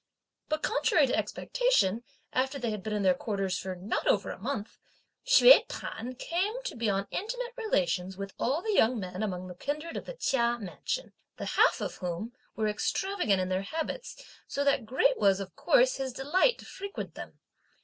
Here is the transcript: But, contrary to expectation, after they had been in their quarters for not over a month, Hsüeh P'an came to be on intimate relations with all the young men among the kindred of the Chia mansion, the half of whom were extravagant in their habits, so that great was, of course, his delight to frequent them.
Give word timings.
But, 0.49 0.63
contrary 0.63 1.05
to 1.05 1.15
expectation, 1.15 2.03
after 2.33 2.57
they 2.57 2.71
had 2.71 2.81
been 2.81 2.93
in 2.93 3.03
their 3.03 3.13
quarters 3.13 3.59
for 3.59 3.75
not 3.75 4.07
over 4.07 4.31
a 4.31 4.39
month, 4.39 4.79
Hsüeh 5.27 5.67
P'an 5.67 6.15
came 6.17 6.55
to 6.63 6.75
be 6.75 6.89
on 6.89 7.05
intimate 7.11 7.53
relations 7.55 8.17
with 8.17 8.33
all 8.39 8.63
the 8.63 8.73
young 8.73 8.99
men 8.99 9.21
among 9.21 9.45
the 9.45 9.53
kindred 9.53 9.95
of 9.95 10.05
the 10.05 10.15
Chia 10.15 10.57
mansion, 10.59 11.13
the 11.37 11.45
half 11.45 11.81
of 11.81 11.97
whom 11.97 12.33
were 12.55 12.67
extravagant 12.67 13.39
in 13.39 13.49
their 13.49 13.61
habits, 13.61 14.17
so 14.47 14.63
that 14.63 14.87
great 14.87 15.19
was, 15.19 15.39
of 15.39 15.55
course, 15.55 15.97
his 15.97 16.11
delight 16.13 16.57
to 16.57 16.65
frequent 16.65 17.13
them. 17.13 17.39